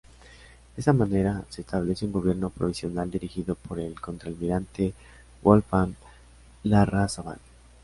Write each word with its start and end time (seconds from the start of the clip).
De 0.75 0.81
esa 0.81 0.93
manera 0.93 1.43
se 1.51 1.61
establece 1.61 2.05
un 2.05 2.11
gobierno 2.11 2.49
provisional 2.49 3.11
dirigido 3.11 3.53
por 3.53 3.79
el 3.79 4.01
contralmirante 4.01 4.95
Wolfgang 5.43 5.93
Larrazábal. 6.63 7.37